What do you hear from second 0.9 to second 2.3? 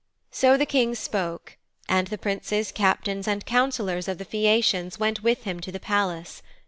spoke, and the